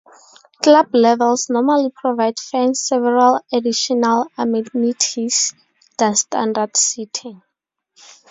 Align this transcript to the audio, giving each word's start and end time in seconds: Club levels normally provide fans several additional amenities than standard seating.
Club 0.63 0.95
levels 0.95 1.47
normally 1.51 1.91
provide 1.93 2.39
fans 2.39 2.81
several 2.83 3.39
additional 3.53 4.25
amenities 4.35 5.53
than 5.99 6.15
standard 6.15 6.75
seating. 6.75 7.43